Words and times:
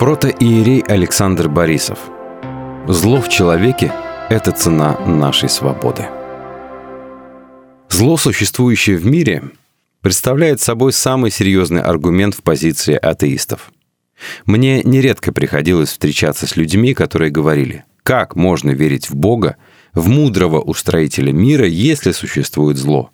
Протоиерей 0.00 0.80
Александр 0.80 1.50
Борисов. 1.50 1.98
Зло 2.88 3.20
в 3.20 3.28
человеке– 3.28 3.92
это 4.30 4.50
цена 4.50 4.98
нашей 5.04 5.50
свободы. 5.50 6.06
Зло, 7.90 8.16
существующее 8.16 8.96
в 8.96 9.04
мире, 9.04 9.50
представляет 10.00 10.62
собой 10.62 10.94
самый 10.94 11.30
серьезный 11.30 11.82
аргумент 11.82 12.34
в 12.34 12.42
позиции 12.42 12.94
атеистов. 12.94 13.72
Мне 14.46 14.82
нередко 14.84 15.34
приходилось 15.34 15.90
встречаться 15.90 16.46
с 16.46 16.56
людьми, 16.56 16.94
которые 16.94 17.30
говорили, 17.30 17.84
как 18.02 18.36
можно 18.36 18.70
верить 18.70 19.10
в 19.10 19.14
Бога, 19.14 19.58
в 19.92 20.08
мудрого 20.08 20.62
устроителя 20.62 21.30
мира, 21.30 21.66
если 21.66 22.12
существует 22.12 22.78
зло. 22.78 23.10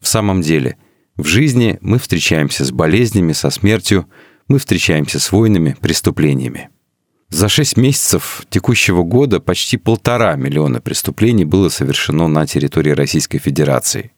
В 0.00 0.06
самом 0.06 0.42
деле, 0.42 0.76
в 1.16 1.26
жизни 1.26 1.76
мы 1.80 1.98
встречаемся 1.98 2.64
с 2.64 2.70
болезнями, 2.70 3.32
со 3.32 3.50
смертью, 3.50 4.06
мы 4.48 4.58
встречаемся 4.58 5.20
с 5.20 5.30
войнами, 5.30 5.76
преступлениями. 5.80 6.70
За 7.28 7.48
шесть 7.48 7.76
месяцев 7.76 8.42
текущего 8.48 9.02
года 9.02 9.38
почти 9.38 9.76
полтора 9.76 10.34
миллиона 10.36 10.80
преступлений 10.80 11.44
было 11.44 11.68
совершено 11.68 12.26
на 12.26 12.46
территории 12.46 12.90
Российской 12.90 13.38
Федерации. 13.38 14.12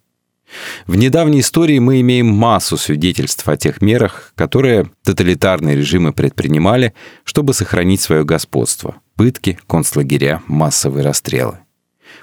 В 0.86 0.96
недавней 0.96 1.40
истории 1.40 1.78
мы 1.78 2.00
имеем 2.00 2.26
массу 2.26 2.76
свидетельств 2.76 3.48
о 3.48 3.56
тех 3.56 3.82
мерах, 3.82 4.32
которые 4.36 4.90
тоталитарные 5.04 5.76
режимы 5.76 6.12
предпринимали, 6.12 6.94
чтобы 7.24 7.54
сохранить 7.54 8.00
свое 8.00 8.24
господство. 8.24 8.96
Пытки, 9.16 9.58
концлагеря, 9.66 10.42
массовые 10.46 11.04
расстрелы. 11.04 11.58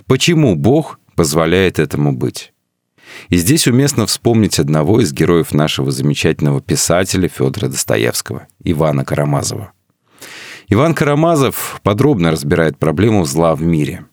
Почему 0.06 0.56
Бог 0.56 1.00
позволяет 1.16 1.80
этому 1.80 2.14
быть? 2.14 2.54
И 3.30 3.38
здесь 3.38 3.68
уместно 3.68 4.06
вспомнить 4.06 4.60
одного 4.60 5.02
из 5.02 5.14
героев 5.14 5.54
нашего 5.54 5.92
замечательного 5.92 6.62
писателя 6.62 7.28
Федора 7.28 7.68
Достоевского, 7.68 8.48
Ивана 8.64 9.06
Карамазова. 9.06 9.72
Иван 10.70 10.94
Карамазов 10.94 11.80
подробно 11.84 12.32
разбирает 12.32 12.78
проблему 12.78 13.24
зла 13.26 13.56
в 13.56 13.62
мире. 13.62 14.06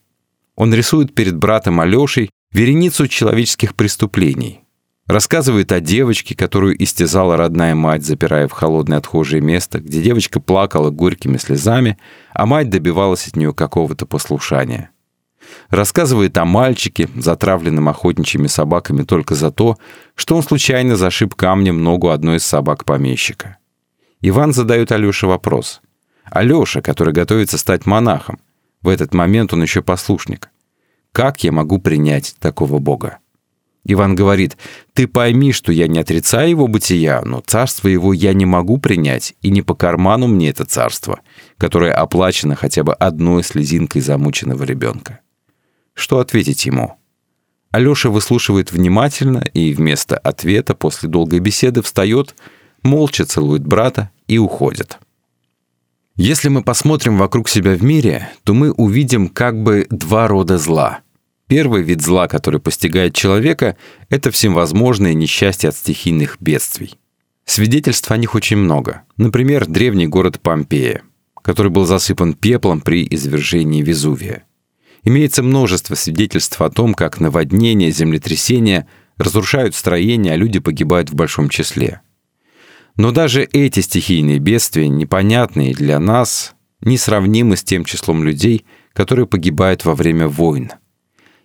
Он 0.57 0.73
рисует 0.73 1.15
перед 1.15 1.37
братом 1.37 1.81
Алешей 1.81 2.31
вереницу 2.53 3.09
человеческих 3.09 3.75
преступлений. 3.75 4.61
Рассказывает 5.07 5.71
о 5.73 5.81
девочке, 5.81 6.35
которую 6.35 6.83
истязала 6.83 7.37
родная 7.37 7.75
мать, 7.75 8.05
запирая 8.05 8.49
в 8.49 8.53
холодное 8.53 8.99
отхожее 8.99 9.43
место, 9.43 9.81
где 9.81 10.01
девочка 10.01 10.41
плакала 10.41 10.91
горькими 10.91 11.37
слезами, 11.37 11.99
а 12.33 12.47
мать 12.47 12.71
добивалась 12.71 13.27
от 13.27 13.37
нее 13.37 13.53
какого-то 13.53 14.07
послушания. 14.07 14.91
Рассказывает 15.69 16.37
о 16.39 16.45
мальчике, 16.45 17.09
затравленном 17.17 17.89
охотничьими 17.89 18.47
собаками 18.47 19.03
только 19.03 19.35
за 19.35 19.51
то, 19.51 19.77
что 20.15 20.37
он 20.37 20.43
случайно 20.43 20.97
зашиб 20.97 21.35
камнем 21.35 21.83
ногу 21.83 22.11
одной 22.11 22.37
из 22.37 22.47
собак 22.47 22.85
помещика. 22.85 23.59
Иван 24.21 24.53
задает 24.53 24.93
Алёше 24.93 25.27
вопрос. 25.27 25.81
Алёша, 26.25 26.81
который 26.81 27.13
готовится 27.13 27.59
стать 27.59 27.87
монахом, 27.87 28.39
в 28.83 28.89
этот 28.89 29.15
момент 29.15 29.53
он 29.53 29.63
еще 29.63 29.83
послушник. 29.83 30.51
Как 31.13 31.45
я 31.45 31.53
могу 31.53 31.79
принять 31.79 32.37
такого 32.39 32.79
Бога? 32.79 33.19
Иван 33.87 34.15
говорит, 34.15 34.57
ты 34.95 35.07
пойми, 35.07 35.53
что 35.53 35.71
я 35.71 35.89
не 35.89 35.99
отрицаю 35.99 36.51
его 36.51 36.69
бытия, 36.69 37.21
но 37.23 37.41
царство 37.41 37.89
его 37.89 38.15
я 38.15 38.33
не 38.33 38.47
могу 38.47 38.79
принять, 38.79 39.35
и 39.43 39.51
не 39.51 39.61
по 39.61 39.75
карману 39.75 40.27
мне 40.27 40.49
это 40.49 40.65
царство, 40.65 41.21
которое 41.59 41.93
оплачено 41.93 42.57
хотя 42.57 42.83
бы 42.83 42.95
одной 42.95 43.45
слезинкой 43.45 44.01
замученного 44.01 44.65
ребенка. 44.65 45.21
Что 45.95 46.19
ответить 46.19 46.67
ему? 46.67 46.99
Алёша 47.71 48.11
выслушивает 48.11 48.71
внимательно 48.73 49.45
и 49.53 49.73
вместо 49.73 50.17
ответа 50.17 50.75
после 50.75 51.09
долгой 51.09 51.41
беседы 51.41 51.83
встает, 51.83 52.37
молча 52.83 53.25
целует 53.25 53.67
брата 53.67 54.11
и 54.29 54.39
уходит. 54.39 54.99
Если 56.17 56.49
мы 56.49 56.63
посмотрим 56.63 57.19
вокруг 57.19 57.49
себя 57.49 57.75
в 57.75 57.83
мире, 57.83 58.31
то 58.45 58.55
мы 58.55 58.71
увидим 58.71 59.29
как 59.29 59.61
бы 59.61 59.89
два 59.91 60.29
рода 60.29 60.59
зла. 60.59 61.01
Первый 61.49 61.83
вид 61.83 62.01
зла, 62.01 62.29
который 62.29 62.61
постигает 62.61 63.15
человека, 63.15 63.77
это 64.09 64.31
всевозможные 64.31 65.15
несчастья 65.15 65.71
от 65.71 65.77
стихийных 65.77 66.37
бедствий. 66.41 66.99
Свидетельств 67.45 68.11
о 68.11 68.17
них 68.17 68.35
очень 68.35 68.57
много. 68.57 69.03
Например, 69.17 69.67
древний 69.67 70.07
город 70.07 70.41
Помпея, 70.41 71.03
который 71.43 71.71
был 71.73 71.85
засыпан 71.85 72.35
пеплом 72.35 72.81
при 72.81 73.07
извержении 73.11 73.83
Везувия. 73.83 74.45
Имеется 75.05 75.43
множество 75.43 75.95
свидетельств 75.95 76.61
о 76.61 76.71
том, 76.71 76.95
как 76.95 77.21
наводнения, 77.21 77.91
землетрясения 77.91 78.89
разрушают 79.19 79.75
строения, 79.75 80.33
а 80.33 80.37
люди 80.37 80.59
погибают 80.59 81.11
в 81.11 81.15
большом 81.15 81.49
числе. 81.51 82.01
Но 82.97 83.11
даже 83.11 83.43
эти 83.43 83.81
стихийные 83.81 84.39
бедствия, 84.39 84.89
непонятные 84.89 85.75
для 85.75 85.99
нас, 86.01 86.55
несравнимы 86.81 87.57
с 87.57 87.65
тем 87.65 87.85
числом 87.85 88.25
людей, 88.25 88.65
которые 88.93 89.27
погибают 89.27 89.85
во 89.85 89.95
время 89.95 90.27
войн. 90.29 90.73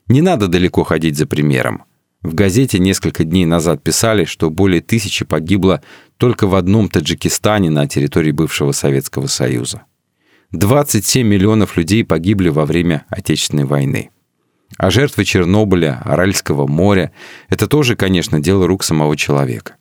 Не 0.08 0.22
надо 0.22 0.48
далеко 0.48 0.84
ходить 0.84 1.18
за 1.18 1.28
примером. 1.28 1.84
В 2.22 2.34
газете 2.34 2.80
несколько 2.80 3.24
дней 3.24 3.46
назад 3.46 3.82
писали, 3.82 4.26
что 4.26 4.50
более 4.50 4.82
тысячи 4.82 5.26
погибло 5.26 5.82
только 6.18 6.48
в 6.48 6.56
одном 6.56 6.90
Таджикистане 6.90 7.70
на 7.70 7.88
территории 7.88 8.32
бывшего 8.32 8.72
Советского 8.72 9.28
Союза. 9.28 9.84
27 10.52 11.28
миллионов 11.28 11.78
людей 11.78 12.04
погибли 12.04 12.50
во 12.50 12.66
время 12.66 13.06
Отечественной 13.10 13.66
войны. 13.66 14.10
А 14.78 14.90
жертвы 14.90 15.24
Чернобыля, 15.24 16.02
Аральского 16.04 16.66
моря– 16.66 17.12
это 17.50 17.68
тоже, 17.68 17.96
конечно, 17.96 18.40
дело 18.40 18.66
рук 18.66 18.84
самого 18.84 19.16
человека. 19.16 19.76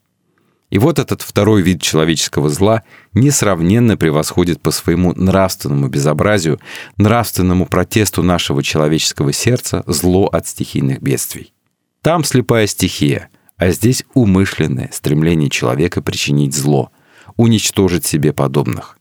И 0.68 0.78
вот 0.78 0.98
этот 0.98 1.22
второй 1.22 1.62
вид 1.62 1.80
человеческого 1.80 2.50
зла 2.50 2.82
несравненно 3.14 3.96
превосходит 3.96 4.60
по 4.60 4.70
своему 4.70 5.14
нравственному 5.14 5.88
безобразию, 5.88 6.60
нравственному 6.98 7.64
протесту 7.64 8.22
нашего 8.22 8.62
человеческого 8.62 9.32
сердца 9.32 9.82
зло 9.86 10.26
от 10.26 10.46
стихийных 10.46 11.00
бедствий. 11.00 11.54
Там 12.02 12.24
слепая 12.24 12.66
стихия, 12.66 13.30
а 13.56 13.70
здесь 13.70 14.04
умышленное 14.12 14.90
стремление 14.92 15.48
человека 15.48 16.02
причинить 16.02 16.54
зло, 16.54 16.90
уничтожить 17.36 18.04
себе 18.04 18.34
подобных. 18.34 18.97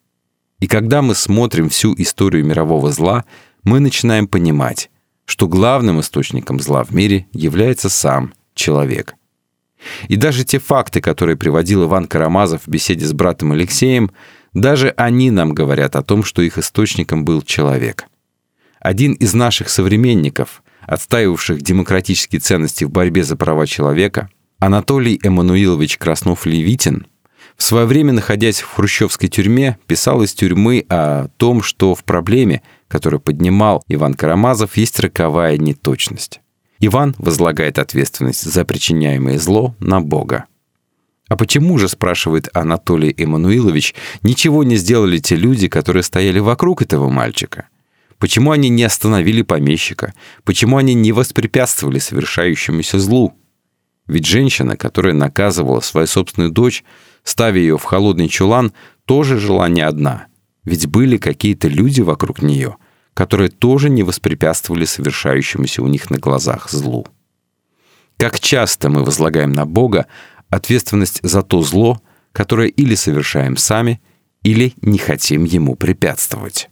И 0.60 0.68
когда 0.68 1.02
мы 1.02 1.14
смотрим 1.14 1.70
всю 1.70 1.94
историю 1.98 2.46
мирового 2.46 2.92
зла, 2.92 3.26
мы 3.64 3.80
начинаем 3.80 4.28
понимать, 4.28 4.90
что 5.26 5.48
главным 5.48 6.00
источником 6.00 6.60
зла 6.60 6.84
в 6.84 6.92
мире 6.92 7.28
является 7.32 7.90
сам 7.90 8.34
человек. 8.56 9.16
И 10.08 10.16
даже 10.16 10.44
те 10.44 10.58
факты, 10.58 11.02
которые 11.02 11.36
приводил 11.36 11.84
Иван 11.84 12.08
Карамазов 12.08 12.64
в 12.66 12.70
беседе 12.70 13.06
с 13.06 13.14
братом 13.14 13.52
Алексеем, 13.52 14.12
даже 14.54 14.90
они 14.98 15.30
нам 15.30 15.54
говорят 15.54 15.96
о 15.96 16.02
том, 16.02 16.24
что 16.24 16.42
их 16.42 16.58
источником 16.58 17.24
был 17.24 17.44
человек. 17.44 18.06
Один 18.80 19.14
из 19.14 19.36
наших 19.36 19.70
современников, 19.70 20.64
отстаивавших 20.82 21.62
демократические 21.62 22.40
ценности 22.40 22.84
в 22.84 22.90
борьбе 22.90 23.24
за 23.24 23.36
права 23.36 23.68
человека, 23.68 24.30
Анатолий 24.60 25.20
Эммануилович 25.22 25.98
Краснов-Левитин– 26.00 27.06
в 27.58 27.64
свое 27.64 27.88
время, 27.88 28.14
находясь 28.14 28.62
в 28.62 28.72
хрущевской 28.72 29.30
тюрьме, 29.30 29.78
писал 29.88 30.22
из 30.22 30.34
тюрьмы 30.34 30.86
о 30.90 31.28
том, 31.38 31.64
что 31.64 31.96
в 31.96 32.04
проблеме, 32.04 32.62
которую 32.88 33.20
поднимал 33.20 33.84
Иван 33.88 34.14
Карамазов, 34.14 34.78
есть 34.78 35.00
роковая 35.00 35.58
неточность. 35.58 36.40
Иван 36.80 37.16
возлагает 37.18 37.80
ответственность 37.80 38.44
за 38.44 38.64
причиняемое 38.64 39.40
зло 39.40 39.76
на 39.80 40.00
Бога. 40.00 40.46
А 41.30 41.36
почему 41.36 41.80
же, 41.80 41.90
спрашивает 41.90 42.48
Анатолий 42.54 43.14
Эммануилович, 43.18 43.96
ничего 44.22 44.64
не 44.64 44.78
сделали 44.78 45.18
те 45.18 45.36
люди, 45.36 45.68
которые 45.68 46.04
стояли 46.04 46.40
вокруг 46.40 46.84
этого 46.84 47.10
мальчика? 47.10 47.68
Почему 48.20 48.52
они 48.52 48.70
не 48.70 48.84
остановили 48.84 49.42
помещика? 49.42 50.14
Почему 50.44 50.78
они 50.78 50.94
не 50.94 51.12
воспрепятствовали 51.12 51.98
совершающемуся 51.98 53.00
злу? 53.00 53.34
Ведь 54.08 54.26
женщина, 54.26 54.78
которая 54.78 55.14
наказывала 55.14 55.82
свою 55.82 56.08
собственную 56.08 56.52
дочь, 56.52 56.84
ставя 57.24 57.60
ее 57.60 57.78
в 57.78 57.84
холодный 57.84 58.30
чулан, 58.30 58.74
тоже 59.06 59.38
жила 59.38 59.68
не 59.68 59.82
одна. 59.82 60.28
Ведь 60.64 60.88
были 60.88 61.18
какие-то 61.18 61.68
люди 61.68 62.02
вокруг 62.02 62.42
нее, 62.42 62.78
которые 63.14 63.50
тоже 63.50 63.90
не 63.90 64.04
воспрепятствовали 64.04 64.86
совершающемуся 64.86 65.82
у 65.82 65.88
них 65.88 66.10
на 66.10 66.18
глазах 66.18 66.70
злу. 66.70 67.08
Как 68.18 68.40
часто 68.40 68.90
мы 68.90 69.04
возлагаем 69.04 69.52
на 69.52 69.66
Бога 69.66 70.08
ответственность 70.50 71.20
за 71.22 71.44
то 71.44 71.62
зло, 71.62 72.02
которое 72.32 72.70
или 72.70 72.96
совершаем 72.96 73.58
сами, 73.58 74.02
или 74.44 74.74
не 74.82 74.98
хотим 74.98 75.44
ему 75.44 75.76
препятствовать. 75.76 76.70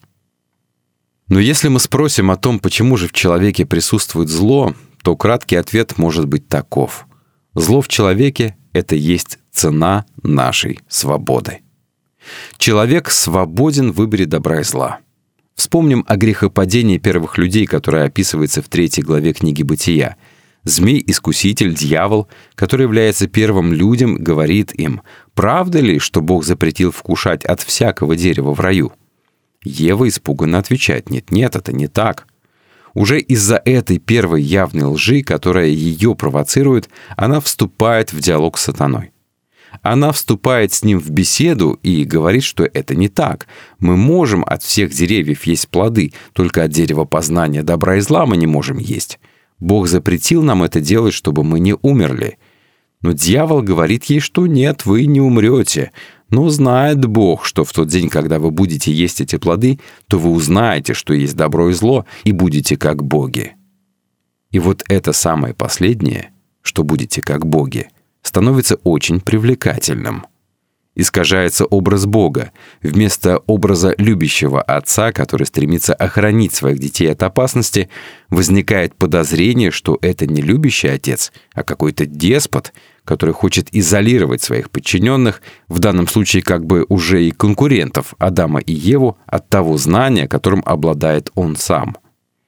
Но 1.27 1.39
если 1.39 1.67
мы 1.67 1.79
спросим 1.79 2.31
о 2.31 2.37
том, 2.37 2.59
почему 2.59 2.97
же 2.97 3.07
в 3.07 3.11
человеке 3.11 3.65
присутствует 3.65 4.29
зло, 4.29 4.73
то 5.03 5.15
краткий 5.15 5.55
ответ 5.55 5.97
может 5.97 6.27
быть 6.27 6.47
таков. 6.47 7.07
Зло 7.55 7.79
в 7.81 7.87
человеке— 7.87 8.57
это 8.73 8.95
есть 8.95 9.39
цена 9.51 10.05
нашей 10.21 10.81
свободы. 10.89 11.61
Человек 12.57 13.09
свободен 13.09 13.91
в 13.91 13.95
выборе 13.95 14.25
добра 14.25 14.59
и 14.59 14.63
зла. 14.63 14.99
Вспомним 15.55 16.03
о 16.07 16.17
грехопадении 16.17 16.97
первых 16.97 17.37
людей, 17.37 17.65
которое 17.65 18.05
описывается 18.05 18.61
в 18.61 18.67
третьей 18.67 19.03
главе 19.03 19.31
книги 19.31 19.63
«Бытия». 19.63 20.17
Змей-искуситель, 20.65 21.73
дьявол, 21.73 22.27
который 22.55 22.83
является 22.83 23.27
первым 23.27 23.71
людям, 23.71 24.15
говорит 24.15 24.73
им, 24.73 25.01
правда 25.33 25.79
ли, 25.79 25.99
что 25.99 26.21
Бог 26.21 26.43
запретил 26.43 26.91
вкушать 26.91 27.45
от 27.45 27.61
всякого 27.61 28.17
дерева 28.17 28.53
в 28.53 28.59
раю? 28.59 28.91
Ева 29.63 30.07
испуганно 30.09 30.57
отвечает, 30.57 31.09
нет, 31.09 31.31
нет, 31.31 31.55
это 31.55 31.71
не 31.71 31.87
так. 31.87 32.27
Уже 32.95 33.19
из-за 33.19 33.61
этой 33.63 33.99
первой 33.99 34.41
явной 34.41 34.85
лжи, 34.85 35.21
которая 35.21 35.67
ее 35.67 36.15
провоцирует, 36.15 36.89
она 37.17 37.41
вступает 37.41 38.13
в 38.13 38.19
диалог 38.19 38.57
с 38.57 38.63
сатаной. 38.63 39.11
Она 39.81 40.13
вступает 40.13 40.71
с 40.71 40.83
ним 40.83 40.99
в 40.99 41.09
беседу 41.09 41.77
и 41.83 42.05
говорит, 42.05 42.43
что 42.43 42.63
это 42.63 42.95
не 42.95 43.09
так. 43.09 43.47
Мы 43.79 43.97
можем 43.97 44.45
от 44.47 44.63
всех 44.63 44.93
деревьев 44.93 45.43
есть 45.43 45.67
плоды, 45.67 46.13
только 46.31 46.63
от 46.63 46.71
дерева 46.71 47.03
познания 47.03 47.61
добра 47.61 47.97
и 47.97 47.99
зла 47.99 48.25
мы 48.25 48.37
не 48.37 48.47
можем 48.47 48.77
есть. 48.77 49.19
Бог 49.59 49.87
запретил 49.87 50.41
нам 50.41 50.63
это 50.63 50.79
делать, 50.79 51.13
чтобы 51.13 51.43
мы 51.43 51.59
не 51.59 51.75
умерли. 51.81 52.37
Но 53.05 53.11
дьявол 53.11 53.61
говорит 53.61 54.05
ей, 54.05 54.19
что 54.19 54.47
нет, 54.47 54.87
вы 54.87 55.05
не 55.05 55.21
умрете. 55.21 55.91
Но 56.31 56.49
знает 56.49 57.05
Бог, 57.05 57.45
что 57.45 57.63
в 57.63 57.71
тот 57.71 57.87
день, 57.87 58.09
когда 58.09 58.39
вы 58.39 58.49
будете 58.49 58.91
есть 58.91 59.21
эти 59.21 59.35
плоды, 59.35 59.79
то 60.07 60.17
вы 60.17 60.31
узнаете, 60.31 60.95
что 60.95 61.13
есть 61.13 61.35
добро 61.35 61.69
и 61.69 61.73
зло, 61.73 62.07
и 62.23 62.31
будете 62.31 62.77
как 62.77 63.03
боги. 63.03 63.51
И 64.49 64.57
вот 64.57 64.81
это 64.89 65.13
самое 65.13 65.53
последнее, 65.53 66.31
что 66.63 66.83
будете 66.83 67.21
как 67.21 67.45
боги, 67.45 67.89
становится 68.23 68.77
очень 68.77 69.21
привлекательным– 69.21 70.25
искажается 70.95 71.65
образ 71.65 72.05
Бога. 72.05 72.51
Вместо 72.81 73.39
образа 73.45 73.93
любящего 73.97 74.61
отца, 74.61 75.11
который 75.11 75.45
стремится 75.45 75.93
охранить 75.93 76.53
своих 76.53 76.79
детей 76.79 77.11
от 77.11 77.21
опасности, 77.21 77.89
возникает 78.29 78.95
подозрение, 78.95 79.71
что 79.71 79.97
это 80.01 80.25
не 80.25 80.41
любящий 80.41 80.87
отец, 80.87 81.31
а 81.53 81.63
какой-то 81.63 82.05
деспот, 82.05 82.73
который 83.05 83.33
хочет 83.33 83.67
изолировать 83.71 84.41
своих 84.41 84.69
подчиненных, 84.69 85.41
в 85.69 85.79
данном 85.79 86.07
случае 86.07 86.43
как 86.43 86.65
бы 86.65 86.85
уже 86.89 87.23
и 87.23 87.31
конкурентов 87.31 88.15
Адама 88.17 88.59
и 88.59 88.73
Еву, 88.73 89.17
от 89.25 89.47
того 89.47 89.77
знания, 89.77 90.27
которым 90.27 90.61
обладает 90.65 91.31
он 91.35 91.55
сам. 91.55 91.95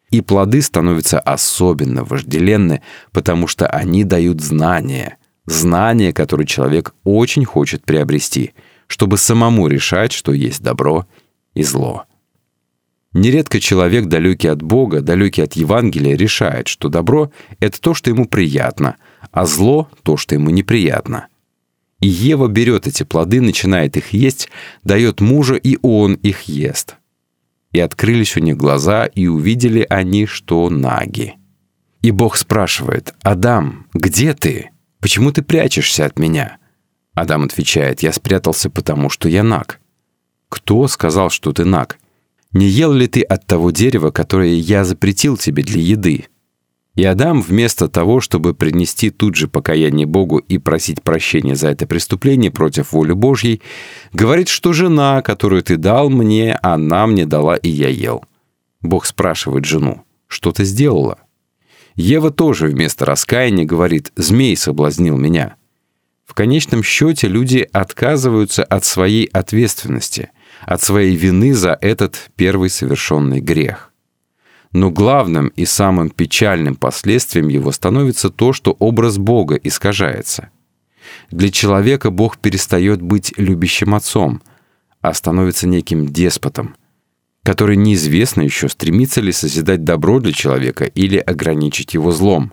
И 0.09 0.21
плоды 0.21 0.62
становятся 0.62 1.19
особенно 1.19 2.04
вожделенны, 2.04 2.81
потому 3.12 3.48
что 3.48 3.68
они 3.68 4.04
дают 4.04 4.42
знания– 4.42 5.18
знание, 5.48 6.13
которое 6.13 6.45
человек 6.45 6.94
очень 7.03 7.45
хочет 7.45 7.83
приобрести, 7.83 8.53
чтобы 8.86 9.18
самому 9.18 9.68
решать, 9.68 10.12
что 10.12 10.33
есть 10.33 10.62
добро 10.62 11.07
и 11.56 11.63
зло. 11.63 12.03
Нередко 13.13 13.60
человек, 13.60 14.06
далекий 14.06 14.50
от 14.50 14.62
Бога, 14.62 15.01
далекий 15.01 15.42
от 15.42 15.53
Евангелия, 15.53 16.15
решает, 16.15 16.68
что 16.68 16.89
добро— 16.89 17.31
это 17.60 17.81
то, 17.81 17.94
что 17.94 18.12
ему 18.12 18.27
приятно, 18.27 18.98
а 19.31 19.45
зло— 19.45 19.89
то, 20.03 20.18
что 20.18 20.35
ему 20.35 20.50
неприятно. 20.50 21.27
И 22.00 22.07
Ева 22.07 22.47
берет 22.47 22.88
эти 22.88 23.03
плоды, 23.03 23.41
начинает 23.41 23.97
их 23.97 24.13
есть, 24.13 24.50
дает 24.83 25.19
мужа, 25.19 25.56
и 25.56 25.77
он 25.81 26.13
их 26.13 26.44
ест. 26.44 26.95
И 27.71 27.79
открылись 27.79 28.38
у 28.38 28.39
них 28.39 28.57
глаза, 28.57 29.06
и 29.06 29.27
увидели 29.27 29.85
они, 29.89 30.25
что 30.25 30.69
наги. 30.69 31.35
И 32.01 32.12
Бог 32.12 32.38
спрашивает, 32.38 33.13
«Адам, 33.24 33.88
где 33.94 34.33
ты?» 34.33 34.69
Почему 35.00 35.31
ты 35.31 35.41
прячешься 35.41 36.06
от 36.06 36.19
меня?» 36.19 36.57
Адам 37.13 37.44
отвечает, 37.44 38.01
«Я 38.03 38.13
спрятался, 38.13 38.69
потому 38.69 39.09
что 39.09 39.29
я 39.29 39.44
наг». 39.44 39.79
«Кто 40.50 40.88
сказал, 40.88 41.29
что 41.29 41.51
ты 41.53 41.65
наг? 41.65 42.00
Не 42.51 42.68
ел 42.68 42.94
ли 42.94 43.07
ты 43.07 43.21
от 43.21 43.45
того 43.45 43.71
дерева, 43.71 44.12
которое 44.12 44.56
я 44.56 44.83
запретил 44.83 45.38
тебе 45.38 45.63
для 45.63 45.81
еды?» 45.81 46.25
И 46.98 47.04
Адам, 47.04 47.44
вместо 47.44 47.88
того, 47.88 48.22
чтобы 48.22 48.56
принести 48.56 49.12
тут 49.12 49.36
же 49.36 49.48
покаяние 49.48 50.08
Богу 50.08 50.40
и 50.40 50.58
просить 50.58 51.04
прощения 51.04 51.56
за 51.56 51.70
это 51.70 51.86
преступление 51.86 52.50
против 52.50 52.92
воли 52.92 53.14
Божьей, 53.14 53.62
говорит, 54.14 54.48
что 54.48 54.74
жена, 54.74 55.22
которую 55.22 55.62
ты 55.62 55.78
дал 55.78 56.10
мне, 56.10 56.56
она 56.64 57.06
мне 57.06 57.28
дала, 57.28 57.56
и 57.56 57.70
я 57.70 57.90
ел. 57.90 58.26
Бог 58.82 59.06
спрашивает 59.06 59.66
жену, 59.66 60.06
что 60.26 60.52
ты 60.52 60.64
сделала? 60.64 61.20
Ева 61.96 62.32
тоже 62.32 62.66
вместо 62.66 63.06
раскаяния 63.06 63.64
говорит 63.64 64.12
«змей 64.16 64.58
соблазнил 64.58 65.18
меня». 65.18 65.56
В 66.26 66.34
конечном 66.34 66.82
счете 66.82 67.28
люди 67.28 67.70
отказываются 67.74 68.64
от 68.64 68.86
своей 68.86 69.26
ответственности, 69.26 70.32
от 70.66 70.82
своей 70.82 71.16
вины 71.16 71.54
за 71.54 71.78
этот 71.80 72.32
первый 72.36 72.72
совершенный 72.72 73.40
грех. 73.40 73.94
Но 74.72 74.92
главным 74.92 75.48
и 75.50 75.66
самым 75.66 76.10
печальным 76.10 76.75
последствием 76.75 77.48
его 77.48 77.72
становится 77.72 78.30
то, 78.30 78.54
что 78.54 78.75
образ 78.80 79.18
Бога 79.18 79.56
искажается. 79.56 80.50
Для 81.31 81.50
человека 81.50 82.12
Бог 82.12 82.38
перестает 82.38 83.02
быть 83.02 83.34
любящим 83.38 83.96
отцом, 83.96 84.42
а 85.02 85.14
становится 85.14 85.68
неким 85.68 86.08
деспотом– 86.08 86.75
который 87.48 87.78
неизвестно 87.78 88.42
еще, 88.42 88.68
стремится 88.68 89.22
ли 89.22 89.31
созидать 89.31 89.86
добро 89.86 90.19
для 90.19 90.34
человека 90.34 90.84
или 90.84 91.16
ограничить 91.16 91.94
его 91.94 92.12
злом. 92.12 92.52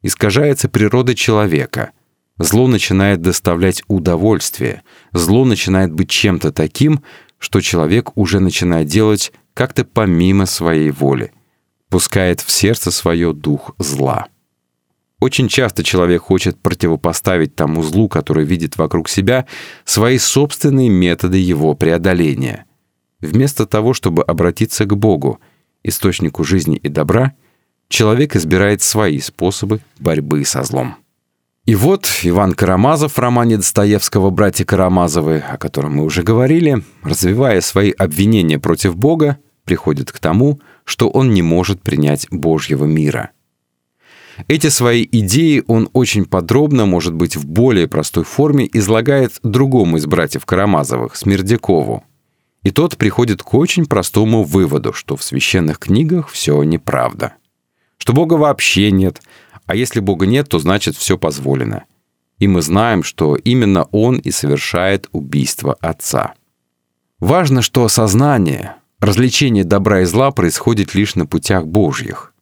Искажается 0.00 0.70
природа 0.70 1.14
человека. 1.14 1.90
Зло 2.38 2.68
начинает 2.68 3.20
доставлять 3.20 3.82
удовольствие. 3.86 4.80
Зло 5.12 5.44
начинает 5.44 5.92
быть 5.92 6.08
чем-то 6.08 6.52
таким, 6.52 7.02
что 7.38 7.60
человек 7.60 8.16
уже 8.16 8.40
начинает 8.40 8.88
делать 8.88 9.32
как-то 9.54 9.84
помимо 9.84 10.46
своей 10.46 10.90
воли. 10.90 11.32
Пускает 11.88 12.40
в 12.40 12.50
сердце 12.50 12.90
свое 12.90 13.32
дух 13.32 13.74
зла. 13.78 14.26
Очень 15.20 15.48
часто 15.48 15.82
человек 15.82 16.22
хочет 16.22 16.60
противопоставить 16.60 17.56
тому 17.56 17.82
злу, 17.82 18.08
который 18.08 18.44
видит 18.44 18.78
вокруг 18.78 19.08
себя, 19.08 19.46
свои 19.84 20.18
собственные 20.18 20.90
методы 20.90 21.38
его 21.38 21.74
преодоления. 21.74 22.66
Вместо 23.20 23.66
того, 23.66 23.94
чтобы 23.94 24.22
обратиться 24.22 24.84
к 24.84 24.96
Богу, 24.96 25.40
источнику 25.82 26.44
жизни 26.44 26.76
и 26.76 26.88
добра, 26.88 27.32
человек 27.88 28.36
избирает 28.36 28.82
свои 28.82 29.18
способы 29.18 29.80
борьбы 29.98 30.44
со 30.44 30.62
злом. 30.62 30.96
И 31.68 31.74
вот 31.74 32.08
Иван 32.22 32.54
Карамазов 32.54 33.12
в 33.12 33.18
романе 33.18 33.58
Достоевского 33.58 34.30
«Братья 34.30 34.64
Карамазовы», 34.64 35.44
о 35.46 35.58
котором 35.58 35.96
мы 35.96 36.04
уже 36.04 36.22
говорили, 36.22 36.82
развивая 37.02 37.60
свои 37.60 37.90
обвинения 37.90 38.58
против 38.58 38.96
Бога, 38.96 39.36
приходит 39.64 40.10
к 40.10 40.18
тому, 40.18 40.62
что 40.84 41.10
он 41.10 41.34
не 41.34 41.42
может 41.42 41.82
принять 41.82 42.26
Божьего 42.30 42.86
мира. 42.86 43.32
Эти 44.46 44.68
свои 44.70 45.06
идеи 45.12 45.62
он 45.66 45.90
очень 45.92 46.24
подробно, 46.24 46.86
может 46.86 47.12
быть, 47.12 47.36
в 47.36 47.46
более 47.46 47.86
простой 47.86 48.24
форме, 48.24 48.66
излагает 48.72 49.38
другому 49.42 49.98
из 49.98 50.06
братьев 50.06 50.46
Карамазовых, 50.46 51.16
Смердякову, 51.16 52.02
и 52.62 52.70
тот 52.70 52.96
приходит 52.96 53.42
к 53.42 53.52
очень 53.52 53.84
простому 53.84 54.42
выводу, 54.42 54.94
что 54.94 55.16
в 55.16 55.22
священных 55.22 55.80
книгах 55.80 56.30
все 56.30 56.62
неправда. 56.62 57.34
Что 57.98 58.14
Бога 58.14 58.34
вообще 58.34 58.90
нет, 58.90 59.20
а 59.68 59.76
если 59.76 60.00
Бога 60.00 60.26
нет, 60.26 60.48
то 60.48 60.58
значит 60.58 60.96
все 60.96 61.18
позволено. 61.18 61.84
И 62.38 62.48
мы 62.48 62.62
знаем, 62.62 63.02
что 63.02 63.36
именно 63.36 63.84
Он 63.92 64.16
и 64.16 64.30
совершает 64.30 65.08
убийство 65.12 65.76
Отца. 65.80 66.34
Важно, 67.20 67.60
что 67.60 67.84
осознание, 67.84 68.76
развлечение 68.98 69.64
добра 69.64 70.00
и 70.00 70.04
зла 70.04 70.30
происходит 70.30 70.94
лишь 70.94 71.16
на 71.16 71.26
путях 71.26 71.66
Божьих. 71.66 72.32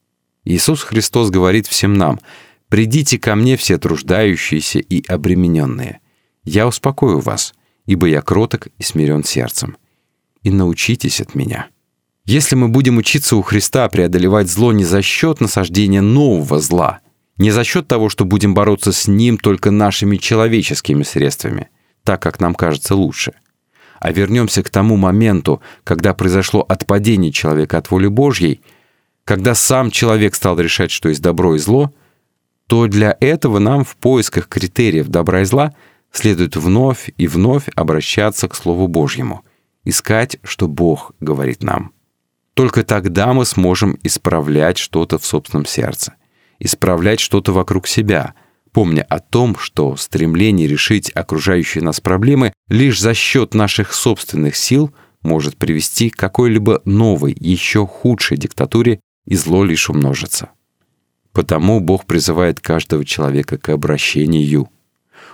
Иисус 0.44 0.82
Христос 0.82 1.30
говорит 1.30 1.66
всем 1.66 1.94
нам, 1.94 2.20
«Придите 2.68 3.18
ко 3.18 3.34
мне 3.34 3.56
все 3.56 3.76
труждающиеся 3.76 4.78
и 4.78 5.04
обремененные. 5.06 6.00
Я 6.44 6.68
успокою 6.68 7.18
вас, 7.18 7.54
ибо 7.86 8.06
я 8.06 8.22
кроток 8.22 8.68
и 8.78 8.82
смирен 8.84 9.24
сердцем, 9.24 9.76
и 10.42 10.50
научитесь 10.50 11.20
от 11.20 11.34
меня». 11.34 11.66
Если 12.24 12.54
мы 12.54 12.68
будем 12.68 12.98
учиться 12.98 13.36
у 13.36 13.42
Христа 13.42 13.88
преодолевать 13.88 14.48
зло 14.48 14.72
не 14.72 14.84
за 14.84 15.02
счет 15.02 15.40
насаждения 15.40 16.00
нового 16.00 16.60
зла, 16.60 17.00
не 17.38 17.50
за 17.50 17.64
счет 17.64 17.88
того, 17.88 18.08
что 18.08 18.24
будем 18.24 18.54
бороться 18.54 18.92
с 18.92 19.06
ним 19.08 19.38
только 19.38 19.70
нашими 19.70 20.16
человеческими 20.16 21.02
средствами, 21.02 21.68
так 22.04 22.22
как 22.22 22.40
нам 22.40 22.54
кажется 22.54 22.94
лучше, 22.94 23.34
а 24.00 24.12
вернемся 24.12 24.62
к 24.62 24.70
тому 24.70 24.96
моменту, 24.96 25.60
когда 25.84 26.14
произошло 26.14 26.64
отпадение 26.68 27.32
человека 27.32 27.78
от 27.78 27.90
воли 27.90 28.08
Божьей, 28.08 28.60
когда 29.24 29.54
сам 29.54 29.90
человек 29.90 30.34
стал 30.34 30.58
решать, 30.58 30.90
что 30.90 31.08
есть 31.08 31.22
добро 31.22 31.56
и 31.56 31.58
зло, 31.58 31.92
то 32.66 32.86
для 32.86 33.16
этого 33.20 33.58
нам 33.58 33.84
в 33.84 33.96
поисках 33.96 34.48
критериев 34.48 35.08
добра 35.08 35.42
и 35.42 35.44
зла 35.44 35.74
следует 36.12 36.56
вновь 36.56 37.10
и 37.16 37.26
вновь 37.26 37.68
обращаться 37.74 38.48
к 38.48 38.54
Слову 38.54 38.88
Божьему– 38.88 39.44
искать, 39.86 40.36
что 40.42 40.68
Бог 40.68 41.12
говорит 41.20 41.62
нам. 41.62 41.92
Только 42.54 42.82
тогда 42.82 43.32
мы 43.32 43.46
сможем 43.46 43.98
исправлять 44.02 44.76
что-то 44.76 45.18
в 45.18 45.24
собственном 45.24 45.64
сердце, 45.64 46.14
исправлять 46.58 47.20
что-то 47.20 47.52
вокруг 47.52 47.86
себя, 47.86 48.34
помня 48.72 49.02
о 49.08 49.20
том, 49.20 49.56
что 49.56 49.96
стремление 49.96 50.68
решить 50.68 51.10
окружающие 51.14 51.82
нас 51.82 52.00
проблемы 52.00 52.52
лишь 52.68 53.00
за 53.00 53.14
счет 53.14 53.54
наших 53.54 53.94
собственных 53.94 54.56
сил 54.56 54.92
может 55.22 55.56
привести 55.56 56.10
к 56.10 56.16
какой-либо 56.16 56.82
новой, 56.84 57.34
еще 57.38 57.86
худшей 57.86 58.36
диктатуре, 58.36 59.00
и 59.24 59.34
зло 59.34 59.64
лишь 59.64 59.90
умножится. 59.90 60.50
Потому 61.32 61.80
Бог 61.80 62.06
призывает 62.06 62.60
каждого 62.60 63.04
человека 63.04 63.58
к 63.58 63.70
обращению. 63.70 64.70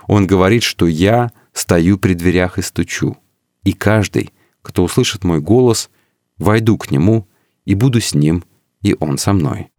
Он 0.07 0.25
говорит, 0.25 0.63
что 0.63 0.87
«я 0.87 1.31
стою 1.53 1.97
при 1.97 2.13
дверях 2.13 2.57
и 2.57 2.61
стучу, 2.61 3.17
и 3.63 3.73
каждый, 3.73 4.31
кто 4.61 4.83
услышит 4.83 5.23
мой 5.23 5.39
голос, 5.39 5.89
войду 6.37 6.77
к 6.77 6.91
нему 6.91 7.27
и 7.65 7.75
буду 7.75 8.01
с 8.01 8.13
ним, 8.13 8.43
и 8.81 8.95
он 8.99 9.17
со 9.17 9.33
мной». 9.33 9.72